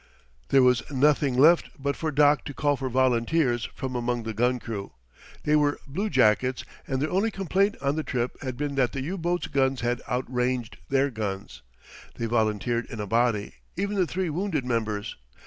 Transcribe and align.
There 0.49 0.63
was 0.63 0.81
nothing 0.89 1.37
left 1.37 1.69
but 1.77 1.95
for 1.95 2.09
Doc 2.11 2.43
to 2.45 2.55
call 2.55 2.75
for 2.75 2.89
volunteers 2.89 3.69
from 3.75 3.95
among 3.95 4.23
the 4.23 4.33
gun 4.33 4.57
crew. 4.57 4.93
They 5.43 5.55
were 5.55 5.77
bluejackets, 5.87 6.63
and 6.87 6.99
their 6.99 7.11
only 7.11 7.29
complaint 7.29 7.75
on 7.83 7.97
the 7.97 8.03
trip 8.03 8.35
had 8.41 8.57
been 8.57 8.73
that 8.73 8.93
the 8.93 9.03
U 9.03 9.15
boat's 9.15 9.45
guns 9.45 9.81
had 9.81 10.01
outranged 10.09 10.77
their 10.89 11.11
guns. 11.11 11.61
They 12.15 12.25
volunteered 12.25 12.87
in 12.87 12.99
a 12.99 13.05
body 13.05 13.53
even 13.77 13.95
the 13.95 14.07
three 14.07 14.31
wounded 14.31 14.65
members. 14.65 15.17